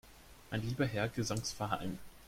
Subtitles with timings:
[0.49, 1.99] Mein lieber Herr Gesangsverein!